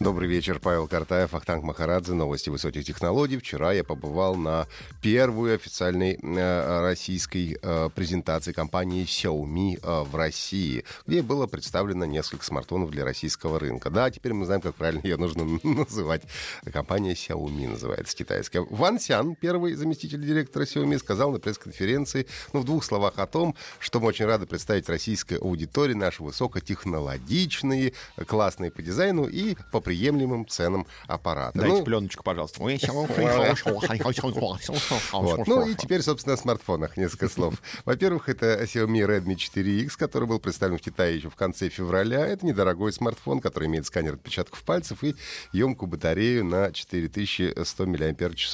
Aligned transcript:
Добрый 0.00 0.28
вечер, 0.28 0.60
Павел 0.60 0.86
Картаев, 0.86 1.34
Ахтанг 1.34 1.64
Махарадзе, 1.64 2.12
новости 2.12 2.50
высоких 2.50 2.84
технологий. 2.84 3.36
Вчера 3.36 3.72
я 3.72 3.82
побывал 3.82 4.36
на 4.36 4.68
первую 5.02 5.56
официальной 5.56 6.16
э, 6.22 6.80
российской 6.82 7.58
э, 7.60 7.90
презентации 7.92 8.52
компании 8.52 9.04
Xiaomi 9.04 9.80
э, 9.82 10.04
в 10.04 10.14
России, 10.14 10.84
где 11.04 11.20
было 11.20 11.48
представлено 11.48 12.04
несколько 12.04 12.44
смартфонов 12.44 12.92
для 12.92 13.04
российского 13.04 13.58
рынка. 13.58 13.90
Да, 13.90 14.08
теперь 14.08 14.34
мы 14.34 14.44
знаем, 14.46 14.60
как 14.60 14.76
правильно 14.76 15.00
ее 15.02 15.16
нужно 15.16 15.44
называть. 15.64 16.22
Компания 16.72 17.14
Xiaomi 17.14 17.68
называется 17.68 18.16
китайская. 18.16 18.64
Ван 18.70 19.00
Сян, 19.00 19.34
первый 19.34 19.74
заместитель 19.74 20.24
директора 20.24 20.62
Xiaomi, 20.62 21.00
сказал 21.00 21.32
на 21.32 21.40
пресс-конференции, 21.40 22.28
ну, 22.52 22.60
в 22.60 22.64
двух 22.64 22.84
словах 22.84 23.14
о 23.16 23.26
том, 23.26 23.56
что 23.80 23.98
мы 23.98 24.06
очень 24.06 24.26
рады 24.26 24.46
представить 24.46 24.88
российской 24.88 25.38
аудитории 25.38 25.94
наши 25.94 26.22
высокотехнологичные, 26.22 27.94
классные 28.28 28.70
по 28.70 28.80
дизайну 28.80 29.24
и 29.24 29.56
по 29.72 29.87
приемлемым 29.88 30.46
ценам 30.46 30.86
аппарата. 31.06 31.58
Дайте 31.58 31.78
Ну, 31.78 31.84
пленочку, 31.84 32.22
пожалуйста. 32.22 32.60
вот. 35.12 35.46
Ну 35.46 35.66
и 35.66 35.74
теперь, 35.74 36.02
собственно, 36.02 36.34
о 36.34 36.36
смартфонах 36.36 36.98
несколько 36.98 37.28
слов. 37.30 37.54
Во-первых, 37.86 38.28
это 38.28 38.62
Xiaomi 38.64 39.06
Redmi 39.06 39.34
4X, 39.34 39.92
который 39.96 40.28
был 40.28 40.40
представлен 40.40 40.76
в 40.76 40.82
Китае 40.82 41.16
еще 41.16 41.30
в 41.30 41.36
конце 41.36 41.70
февраля. 41.70 42.26
Это 42.26 42.44
недорогой 42.44 42.92
смартфон, 42.92 43.40
который 43.40 43.66
имеет 43.68 43.86
сканер 43.86 44.14
отпечатков 44.14 44.62
пальцев 44.62 45.02
и 45.02 45.14
емкую 45.52 45.88
батарею 45.88 46.44
на 46.44 46.70
4100 46.70 47.86
мАч. 47.86 48.48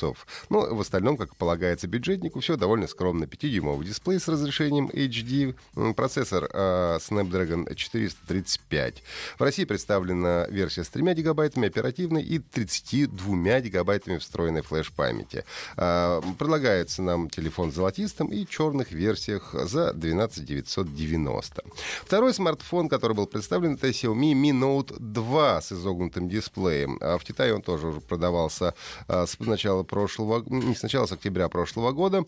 Ну, 0.51 0.75
в 0.75 0.81
остальном, 0.81 1.17
как 1.17 1.35
полагается 1.35 1.89
бюджетнику, 1.89 2.39
все 2.39 2.57
довольно 2.57 2.87
скромно. 2.87 3.25
5-дюймовый 3.25 3.85
дисплей 3.85 4.21
с 4.21 4.29
разрешением 4.29 4.89
HD, 4.89 5.57
процессор 5.95 6.49
э, 6.53 6.99
Snapdragon 7.01 7.75
435. 7.75 9.03
В 9.39 9.43
России 9.43 9.65
представлена 9.65 10.47
версия 10.49 10.85
с 10.85 10.89
3 10.89 11.03
гигабайтами 11.25 11.69
оперативной 11.69 12.23
и 12.23 12.39
32 12.39 13.61
гигабайтами 13.61 14.19
встроенной 14.19 14.63
флеш-памяти. 14.63 15.45
А, 15.77 16.21
Предлагается 16.39 17.03
нам 17.03 17.31
телефон 17.31 17.71
в 17.71 17.75
золотистом 17.75 18.29
и 18.29 18.47
черных 18.47 18.93
версиях 18.93 19.55
за 19.55 19.93
12 19.95 20.45
990. 20.45 21.63
Второй 22.05 22.35
смартфон, 22.35 22.89
который 22.89 23.17
был 23.17 23.27
представлен, 23.27 23.75
это 23.75 23.89
Xiaomi 23.89 24.33
Mi 24.35 24.51
Note 24.51 24.97
2 24.99 25.61
с 25.63 25.73
изогнутым 25.73 26.29
дисплеем. 26.29 26.99
А 27.01 27.17
В 27.17 27.25
Китае 27.25 27.55
он 27.55 27.63
тоже 27.63 27.89
уже 27.89 28.01
продавался 28.01 28.75
а, 29.09 29.27
с 29.27 29.39
начала 29.39 29.83
прошлого, 29.83 30.45
не 30.47 30.75
с 30.75 30.83
начала, 30.83 31.07
с 31.07 31.13
октября 31.13 31.49
прошлого 31.49 31.93
года. 31.93 32.25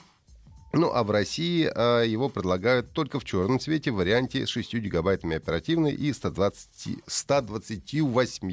Ну, 0.77 0.93
а 0.93 1.05
в 1.05 1.11
России 1.11 1.71
а, 1.75 2.03
его 2.03 2.29
предлагают 2.29 2.93
только 2.93 3.19
в 3.19 3.25
черном 3.25 3.59
цвете 3.59 3.91
в 3.91 3.95
варианте 3.95 4.47
с 4.47 4.51
6 4.51 4.75
гигабайтами 4.75 5.37
оперативной 5.37 5.95
и 5.95 6.13
120, 6.13 6.99
128 7.07 8.51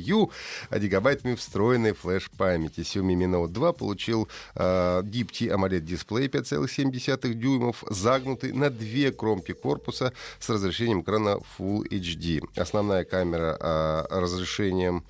гигабайтами 0.72 1.36
встроенной 1.36 1.92
флеш-памяти. 1.94 2.80
Xiaomi 2.80 3.16
Mi 3.16 3.26
Note 3.30 3.50
2 3.50 3.74
получил 3.74 4.30
а, 4.56 5.02
Deep 5.02 5.32
T 5.38 5.54
AMOLED 5.54 5.82
дисплей 5.82 6.28
5,7 6.28 7.34
дюймов, 7.34 7.84
загнутый 7.90 8.54
на 8.54 8.70
две 8.70 9.12
кромки 9.12 9.52
корпуса 9.52 10.14
с 10.40 10.50
разрешением 10.50 11.02
экрана 11.02 11.40
Full 11.58 11.90
HD. 11.90 12.42
Основная 12.56 13.04
камера 13.04 13.58
а, 13.60 14.08
разрешением 14.10 15.04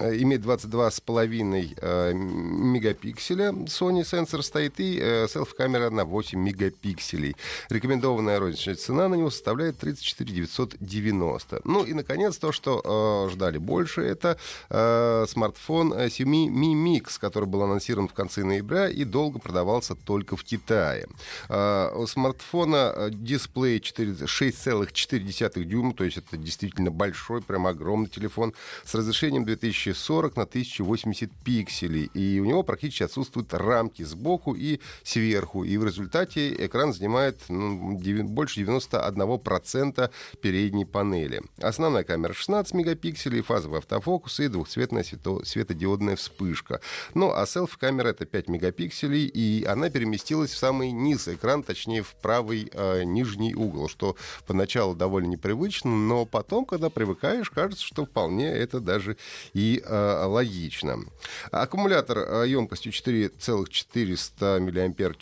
имеет 0.00 0.42
22,5 0.42 1.78
э, 1.80 2.12
мегапикселя. 2.14 3.50
Sony 3.66 4.04
сенсор 4.04 4.42
стоит 4.42 4.80
и 4.80 4.98
э, 5.00 5.28
селфи-камера 5.28 5.90
на 5.90 6.04
8 6.04 6.38
мегапикселей. 6.38 7.36
Рекомендованная 7.68 8.38
розничная 8.38 8.74
цена 8.74 9.08
на 9.08 9.14
него 9.14 9.30
составляет 9.30 9.78
34 9.78 10.30
990. 10.32 11.60
Ну 11.64 11.84
и, 11.84 11.92
наконец, 11.92 12.38
то, 12.38 12.52
что 12.52 13.26
э, 13.28 13.32
ждали 13.32 13.58
больше, 13.58 14.02
это 14.02 14.38
э, 14.68 15.26
смартфон 15.28 15.92
э, 15.92 16.06
Xiaomi 16.06 16.48
Mi 16.48 16.74
Mix, 16.74 17.18
который 17.20 17.46
был 17.46 17.62
анонсирован 17.62 18.08
в 18.08 18.14
конце 18.14 18.44
ноября 18.44 18.88
и 18.88 19.04
долго 19.04 19.38
продавался 19.38 19.94
только 19.94 20.36
в 20.36 20.44
Китае. 20.44 21.06
Э, 21.48 21.90
у 21.94 22.06
смартфона 22.06 22.92
э, 22.94 23.10
дисплей 23.12 23.80
4 23.80 24.12
6,4 24.12 25.64
дюйма, 25.64 25.94
то 25.94 26.04
есть 26.04 26.16
это 26.16 26.36
действительно 26.36 26.90
большой, 26.90 27.42
прям 27.42 27.66
огромный 27.66 28.08
телефон 28.08 28.54
с 28.84 28.94
разрешением 28.94 29.44
2040 29.92 30.36
на 30.36 30.42
1080 30.42 31.30
пикселей. 31.44 32.10
И 32.14 32.40
у 32.40 32.44
него 32.44 32.62
практически 32.62 33.02
отсутствуют 33.02 33.52
рамки 33.54 34.02
сбоку 34.02 34.54
и 34.54 34.80
сверху. 35.02 35.64
И 35.64 35.76
в 35.76 35.84
результате 35.84 36.66
экран 36.66 36.92
занимает 36.92 37.40
ну, 37.48 37.98
деви- 37.98 38.22
больше 38.22 38.60
91% 38.62 40.10
передней 40.40 40.84
панели. 40.84 41.42
Основная 41.60 42.04
камера 42.04 42.32
16 42.32 42.74
мегапикселей, 42.74 43.42
фазовый 43.42 43.78
автофокус 43.78 44.40
и 44.40 44.48
двухцветная 44.48 45.02
свето- 45.02 45.44
светодиодная 45.44 46.16
вспышка. 46.16 46.80
Ну, 47.14 47.32
а 47.32 47.46
селфи-камера 47.46 48.08
это 48.08 48.26
5 48.26 48.48
мегапикселей, 48.48 49.26
и 49.26 49.64
она 49.64 49.90
переместилась 49.90 50.50
в 50.52 50.58
самый 50.58 50.90
низ 50.90 51.28
экрана, 51.28 51.62
точнее 51.62 52.02
в 52.02 52.14
правый 52.14 52.70
э, 52.72 53.04
нижний 53.04 53.54
угол, 53.54 53.88
что 53.88 54.16
поначалу 54.46 54.94
довольно 54.94 55.28
непривычно, 55.28 55.90
но 55.90 56.24
потом, 56.24 56.64
когда 56.64 56.90
привыкаешь, 56.90 57.50
кажется, 57.50 57.84
что 57.84 58.04
вполне 58.04 58.48
это 58.48 58.80
даже 58.80 59.16
и 59.54 59.79
э, 59.84 60.24
логично. 60.24 61.04
Аккумулятор 61.50 62.18
э, 62.18 62.48
емкостью 62.48 62.92
4,400 62.92 64.60
мАч, 64.60 65.18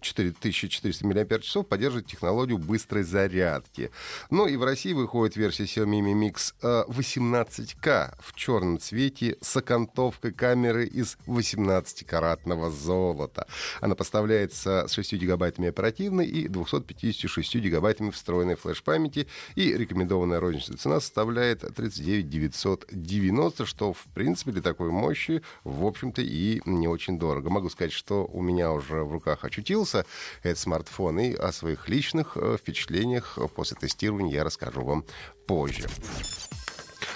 4400 0.00 1.06
мАч 1.06 1.66
поддерживает 1.68 2.06
технологию 2.06 2.58
быстрой 2.58 3.02
зарядки. 3.02 3.90
Ну 4.30 4.46
и 4.46 4.56
в 4.56 4.64
России 4.64 4.92
выходит 4.92 5.36
версия 5.36 5.64
Xiaomi 5.64 6.00
Mi 6.00 6.30
Mix 6.30 6.54
э, 6.62 6.84
18К 6.88 8.14
в 8.20 8.34
черном 8.34 8.78
цвете 8.78 9.36
с 9.40 9.56
окантовкой 9.56 10.32
камеры 10.32 10.86
из 10.86 11.16
18-каратного 11.26 12.70
золота. 12.70 13.46
Она 13.80 13.94
поставляется 13.94 14.86
с 14.88 14.92
6 14.92 15.14
гигабайтами 15.14 15.68
оперативной 15.68 16.26
и 16.26 16.48
256 16.48 17.56
гигабайтами 17.56 18.10
встроенной 18.10 18.56
флеш-памяти. 18.56 19.26
И 19.54 19.72
рекомендованная 19.76 20.40
розничная 20.40 20.76
цена 20.76 21.00
составляет 21.00 21.60
39 21.74 22.26
990, 22.28 23.66
что, 23.66 23.85
в 23.92 24.04
принципе, 24.14 24.52
для 24.52 24.62
такой 24.62 24.90
мощи, 24.90 25.42
в 25.64 25.84
общем-то, 25.84 26.22
и 26.22 26.60
не 26.64 26.88
очень 26.88 27.18
дорого. 27.18 27.50
Могу 27.50 27.70
сказать, 27.70 27.92
что 27.92 28.24
у 28.24 28.42
меня 28.42 28.72
уже 28.72 29.04
в 29.04 29.12
руках 29.12 29.44
очутился 29.44 30.04
этот 30.42 30.58
смартфон, 30.58 31.18
и 31.18 31.34
о 31.34 31.52
своих 31.52 31.88
личных 31.88 32.36
э, 32.36 32.56
впечатлениях 32.58 33.38
после 33.54 33.76
тестирования 33.76 34.34
я 34.34 34.44
расскажу 34.44 34.82
вам 34.82 35.04
позже. 35.46 35.88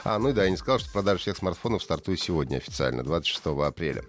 А, 0.05 0.19
ну 0.19 0.33
да, 0.33 0.45
я 0.45 0.51
не 0.51 0.57
сказал, 0.57 0.79
что 0.79 0.91
продажа 0.91 1.21
всех 1.21 1.37
смартфонов 1.37 1.83
стартует 1.83 2.21
сегодня 2.21 2.57
официально, 2.57 3.03
26 3.03 3.47
апреля. 3.47 4.05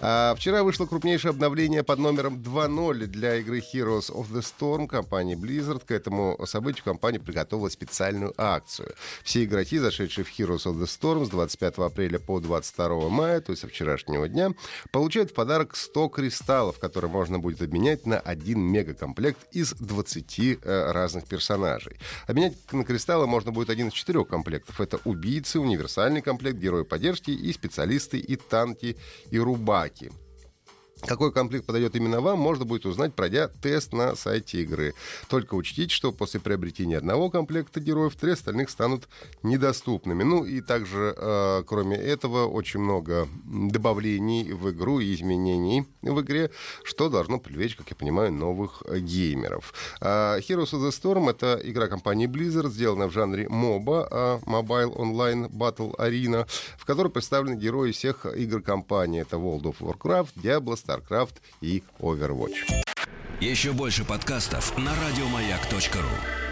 А, 0.00 0.34
вчера 0.34 0.62
вышло 0.62 0.86
крупнейшее 0.86 1.30
обновление 1.30 1.82
под 1.82 1.98
номером 1.98 2.36
2.0 2.36 3.06
для 3.06 3.36
игры 3.36 3.58
Heroes 3.58 4.12
of 4.12 4.30
the 4.32 4.42
Storm 4.42 4.86
компании 4.86 5.36
Blizzard. 5.36 5.84
К 5.84 5.92
этому 5.92 6.38
событию 6.46 6.84
компания 6.84 7.18
приготовила 7.18 7.68
специальную 7.68 8.34
акцию. 8.36 8.94
Все 9.22 9.44
игроки, 9.44 9.78
зашедшие 9.78 10.24
в 10.24 10.38
Heroes 10.38 10.64
of 10.64 10.78
the 10.78 10.86
Storm 10.86 11.24
с 11.24 11.28
25 11.28 11.78
апреля 11.78 12.18
по 12.18 12.40
22 12.40 13.08
мая, 13.08 13.40
то 13.40 13.52
есть 13.52 13.62
со 13.62 13.68
вчерашнего 13.68 14.28
дня, 14.28 14.52
получают 14.90 15.30
в 15.30 15.34
подарок 15.34 15.76
100 15.76 16.08
кристаллов, 16.08 16.78
которые 16.78 17.10
можно 17.10 17.38
будет 17.38 17.62
обменять 17.62 18.06
на 18.06 18.18
один 18.18 18.60
мегакомплект 18.60 19.38
из 19.52 19.72
20 19.72 20.38
э, 20.38 20.92
разных 20.92 21.26
персонажей. 21.26 21.98
Обменять 22.26 22.54
на 22.72 22.84
кристаллы 22.84 23.26
можно 23.26 23.52
будет 23.52 23.70
один 23.70 23.88
из 23.88 23.92
четырех 23.92 24.28
комплектов. 24.28 24.80
Это 24.80 24.98
убийцы, 25.28 25.60
универсальный 25.60 26.22
комплект, 26.22 26.58
герои 26.58 26.84
поддержки 26.84 27.30
и 27.30 27.52
специалисты, 27.52 28.18
и 28.18 28.36
танки, 28.36 28.96
и 29.30 29.38
рубаки. 29.38 30.10
Какой 31.00 31.32
комплект 31.32 31.66
подойдет 31.66 31.94
именно 31.96 32.20
вам, 32.20 32.38
можно 32.38 32.64
будет 32.64 32.86
узнать, 32.86 33.14
пройдя 33.14 33.48
тест 33.48 33.92
на 33.92 34.14
сайте 34.16 34.62
игры. 34.62 34.94
Только 35.28 35.54
учтите, 35.54 35.94
что 35.94 36.12
после 36.12 36.40
приобретения 36.40 36.98
одного 36.98 37.30
комплекта 37.30 37.80
героев 37.80 38.16
три 38.16 38.32
остальных 38.32 38.70
станут 38.70 39.08
недоступными. 39.42 40.22
Ну 40.22 40.44
и 40.44 40.60
также, 40.60 41.14
э, 41.16 41.62
кроме 41.66 41.96
этого, 41.96 42.46
очень 42.46 42.80
много 42.80 43.28
добавлений 43.44 44.52
в 44.52 44.70
игру 44.70 45.00
и 45.00 45.14
изменений 45.14 45.86
в 46.02 46.20
игре, 46.20 46.50
что 46.82 47.08
должно 47.08 47.38
привлечь, 47.38 47.76
как 47.76 47.90
я 47.90 47.96
понимаю, 47.96 48.32
новых 48.32 48.82
геймеров. 48.88 49.72
Э, 50.00 50.38
Heroes 50.38 50.72
of 50.72 50.82
the 50.82 50.90
Storm— 50.90 51.30
это 51.30 51.60
игра 51.62 51.88
компании 51.88 52.26
Blizzard, 52.26 52.70
сделанная 52.70 53.08
в 53.08 53.12
жанре 53.12 53.46
MOBA, 53.46 54.08
э, 54.10 54.38
Mobile 54.46 54.94
Online 54.96 55.50
Battle 55.50 55.96
Arena, 55.96 56.46
в 56.76 56.84
которой 56.84 57.10
представлены 57.10 57.56
герои 57.56 57.92
всех 57.92 58.26
игр 58.26 58.62
компании. 58.62 59.20
Это 59.20 59.36
World 59.36 59.62
of 59.62 59.76
Warcraft, 59.80 60.34
Diablo, 60.36 60.76
StarCraft 60.88 61.36
и 61.60 61.82
Overwatch. 62.00 62.56
Еще 63.40 63.72
больше 63.72 64.04
подкастов 64.04 64.76
на 64.78 64.92
радиомаяк.ру. 64.94 66.47